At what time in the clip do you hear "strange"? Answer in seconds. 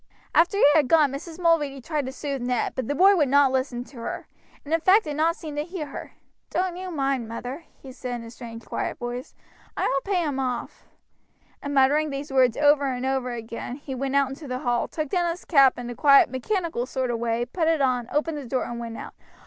8.31-8.65